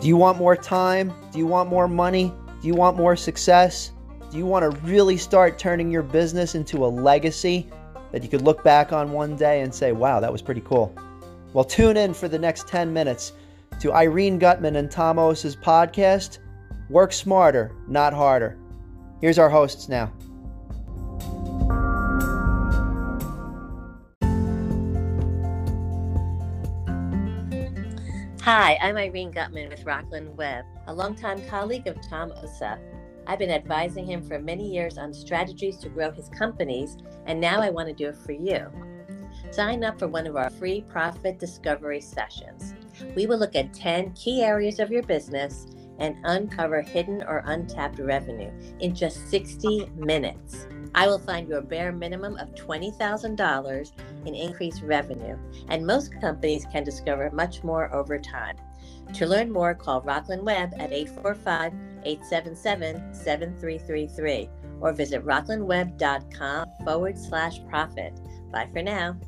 [0.00, 1.12] Do you want more time?
[1.32, 2.32] Do you want more money?
[2.60, 3.90] Do you want more success?
[4.30, 7.68] Do you want to really start turning your business into a legacy
[8.12, 10.94] that you could look back on one day and say, wow, that was pretty cool?
[11.52, 13.32] Well, tune in for the next 10 minutes
[13.80, 16.38] to Irene Gutman and Tom podcast,
[16.88, 18.56] Work Smarter, Not Harder.
[19.20, 20.12] Here's our hosts now.
[28.50, 32.78] Hi, I'm Irene Gutman with Rockland Web, a longtime colleague of Tom Osa.
[33.26, 36.96] I've been advising him for many years on strategies to grow his companies,
[37.26, 38.66] and now I want to do it for you.
[39.50, 42.72] Sign up for one of our free profit discovery sessions.
[43.14, 45.66] We will look at 10 key areas of your business
[45.98, 50.66] and uncover hidden or untapped revenue in just 60 minutes.
[50.94, 53.92] I will find you a bare minimum of $20,000
[54.26, 55.36] in increased revenue,
[55.68, 58.56] and most companies can discover much more over time.
[59.14, 61.72] To learn more, call Rockland Web at 845
[62.04, 64.48] 877 7333
[64.80, 68.20] or visit rocklandweb.com forward slash profit.
[68.52, 69.18] Bye for now.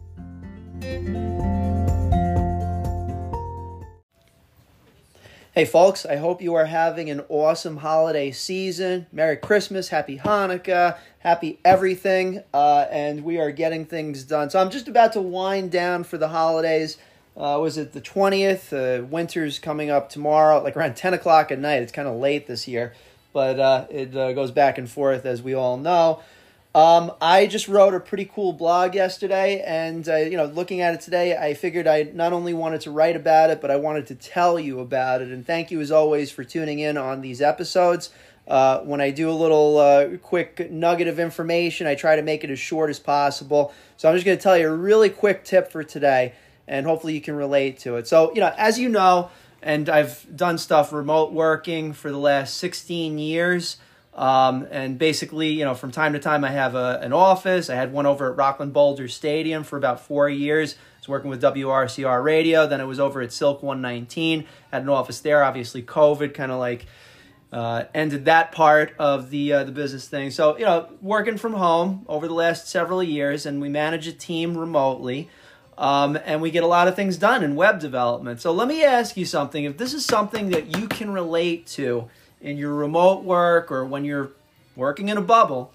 [5.61, 9.05] Hey, folks, I hope you are having an awesome holiday season.
[9.13, 14.49] Merry Christmas, Happy Hanukkah, Happy everything, uh, and we are getting things done.
[14.49, 16.97] So I'm just about to wind down for the holidays.
[17.37, 18.73] Uh, was it the 20th?
[18.73, 21.83] Uh, winter's coming up tomorrow, like around 10 o'clock at night.
[21.83, 22.95] It's kind of late this year,
[23.35, 26.23] but uh, it uh, goes back and forth, as we all know.
[26.73, 30.95] Um, I just wrote a pretty cool blog yesterday, and uh, you know, looking at
[30.95, 34.07] it today, I figured I not only wanted to write about it, but I wanted
[34.09, 35.29] to tell you about it.
[35.29, 38.11] And thank you as always for tuning in on these episodes.
[38.47, 42.45] Uh, when I do a little uh, quick nugget of information, I try to make
[42.45, 43.73] it as short as possible.
[43.97, 46.35] So I'm just going to tell you a really quick tip for today,
[46.69, 48.07] and hopefully you can relate to it.
[48.07, 52.59] So you know, as you know, and I've done stuff remote working for the last
[52.59, 53.77] 16 years.
[54.21, 57.71] Um, and basically, you know, from time to time, I have a, an office.
[57.71, 60.75] I had one over at Rockland Boulder Stadium for about four years.
[60.75, 62.67] I was working with WRCR Radio.
[62.67, 64.45] Then I was over at Silk 119.
[64.71, 65.43] Had an office there.
[65.43, 66.85] Obviously, COVID kind of like
[67.51, 70.31] uh, ended that part of the uh, the business thing.
[70.31, 74.13] So you know, working from home over the last several years, and we manage a
[74.13, 75.31] team remotely.
[75.79, 78.43] Um, and we get a lot of things done in web development.
[78.43, 79.65] So let me ask you something.
[79.65, 84.05] If this is something that you can relate to, in your remote work or when
[84.05, 84.31] you're
[84.77, 85.73] working in a bubble,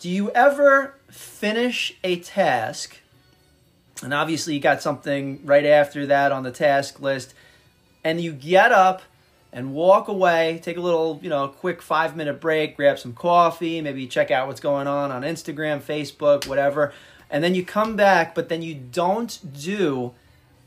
[0.00, 2.98] do you ever finish a task?
[4.02, 7.34] And obviously, you got something right after that on the task list,
[8.02, 9.02] and you get up
[9.52, 13.80] and walk away, take a little, you know, quick five minute break, grab some coffee,
[13.80, 16.92] maybe check out what's going on on Instagram, Facebook, whatever,
[17.30, 20.14] and then you come back, but then you don't do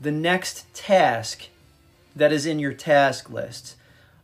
[0.00, 1.48] the next task
[2.14, 3.76] that is in your task list.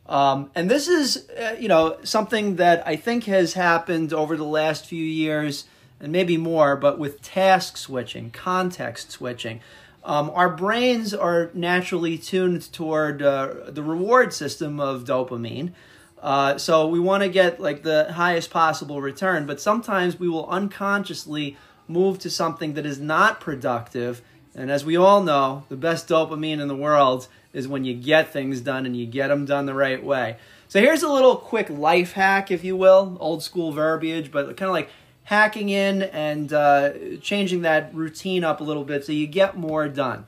[0.07, 4.45] Um, and this is, uh, you know, something that I think has happened over the
[4.45, 5.65] last few years
[6.01, 9.61] and maybe more, but with task switching, context switching.
[10.05, 15.73] Um, our brains are naturally tuned toward uh, the reward system of dopamine.
[16.21, 20.49] Uh, so we want to get like the highest possible return, but sometimes we will
[20.49, 24.23] unconsciously move to something that is not productive.
[24.55, 28.33] And as we all know, the best dopamine in the world is when you get
[28.33, 30.37] things done and you get them done the right way.
[30.69, 34.69] So here's a little quick life hack, if you will, old school verbiage, but kind
[34.69, 34.91] of like
[35.25, 39.89] hacking in and uh, changing that routine up a little bit so you get more
[39.89, 40.27] done.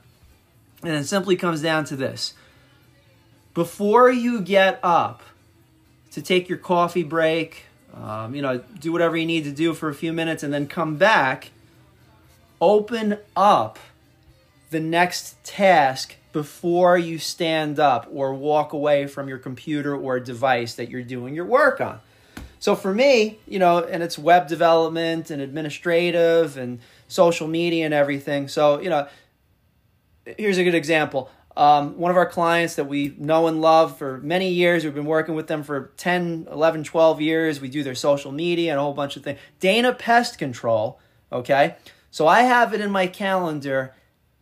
[0.83, 2.33] And it simply comes down to this.
[3.53, 5.23] Before you get up
[6.11, 9.89] to take your coffee break, um, you know, do whatever you need to do for
[9.89, 11.51] a few minutes and then come back,
[12.61, 13.79] open up
[14.75, 20.75] the next task before you stand up or walk away from your computer or device
[20.75, 22.01] that you're doing your work on.
[22.59, 27.93] So for me, you know, and it's web development and administrative and social media and
[27.93, 28.49] everything.
[28.49, 29.07] So, you know,
[30.37, 31.29] here's a good example.
[31.55, 35.05] Um, one of our clients that we know and love for many years, we've been
[35.05, 37.61] working with them for 10, 11, 12 years.
[37.61, 39.39] We do their social media and a whole bunch of things.
[39.61, 40.99] Dana Pest Control,
[41.31, 41.77] okay?
[42.11, 43.93] So I have it in my calendar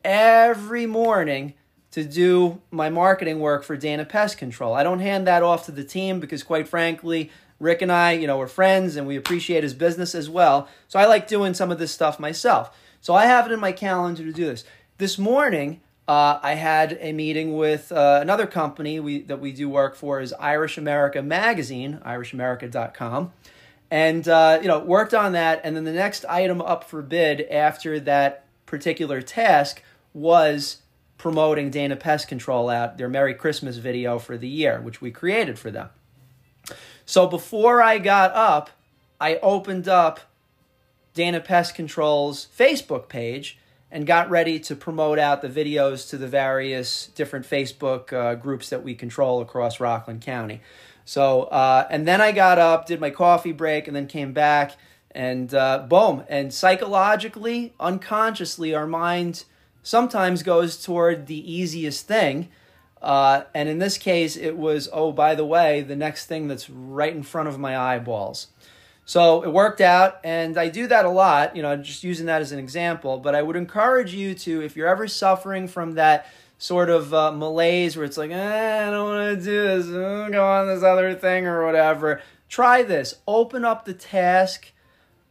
[0.03, 1.53] every morning
[1.91, 4.73] to do my marketing work for Dana Pest Control.
[4.73, 7.29] I don't hand that off to the team because, quite frankly,
[7.59, 10.67] Rick and I, you know, we're friends and we appreciate his business as well.
[10.87, 12.75] So I like doing some of this stuff myself.
[12.99, 14.63] So I have it in my calendar to do this.
[14.97, 19.69] This morning, uh, I had a meeting with uh, another company we, that we do
[19.69, 23.31] work for is Irish America Magazine, irishamerica.com.
[23.91, 25.61] And, uh, you know, worked on that.
[25.63, 29.83] And then the next item up for bid after that particular task
[30.13, 30.77] was
[31.17, 35.57] promoting Dana Pest Control out, their Merry Christmas video for the year, which we created
[35.57, 35.89] for them.
[37.05, 38.69] So before I got up,
[39.19, 40.19] I opened up
[41.13, 43.57] Dana Pest Control's Facebook page
[43.91, 48.69] and got ready to promote out the videos to the various different Facebook uh, groups
[48.69, 50.61] that we control across Rockland County.
[51.05, 54.75] So, uh, and then I got up, did my coffee break, and then came back,
[55.11, 56.23] and uh, boom.
[56.27, 59.45] And psychologically, unconsciously, our mind
[59.83, 62.49] sometimes goes toward the easiest thing.
[63.01, 66.69] Uh, and in this case, it was, oh, by the way, the next thing that's
[66.69, 68.47] right in front of my eyeballs.
[69.05, 72.41] So it worked out, and I do that a lot, you know, just using that
[72.41, 73.17] as an example.
[73.17, 76.25] But I would encourage you to, if you're ever suffering from that
[76.57, 80.45] sort of uh, malaise where it's like, eh, I don't want to do this, go
[80.45, 83.15] on this other thing or whatever, try this.
[83.27, 84.71] Open up the task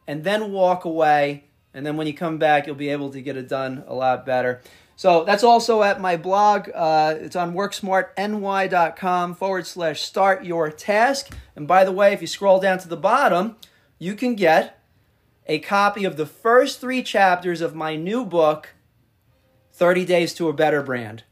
[0.07, 1.45] and then walk away.
[1.75, 4.27] And then when you come back, you'll be able to get it done a lot
[4.27, 4.61] better.
[4.97, 6.69] So that's also at my blog.
[6.75, 11.35] Uh, it's on worksmartny.com forward slash start your task.
[11.57, 13.57] And by the way, if you scroll down to the bottom,
[13.99, 14.83] you can get
[15.47, 18.75] a copy of the first three chapters of my new book,
[19.73, 21.25] 30 Days to a Better Brand.